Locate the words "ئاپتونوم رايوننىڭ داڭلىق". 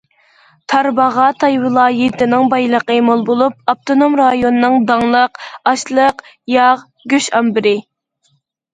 3.75-5.47